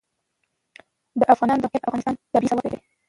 د 1.19 1.21
افغانستان 1.33 1.59
د 1.63 1.63
موقعیت 1.63 1.83
د 1.83 1.87
افغانستان 1.89 2.15
طبعي 2.33 2.47
ثروت 2.49 2.65
دی. 2.71 2.77